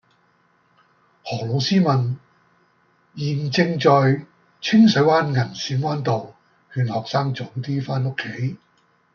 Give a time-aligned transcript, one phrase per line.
[1.23, 2.15] 何老師問
[3.15, 4.25] 現正在
[4.59, 6.33] 清水灣銀線灣道
[6.73, 8.57] 勸學生早啲返屋企